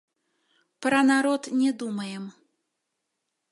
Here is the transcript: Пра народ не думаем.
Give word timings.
Пра 0.85 1.01
народ 1.09 1.49
не 1.59 1.71
думаем. 1.83 2.25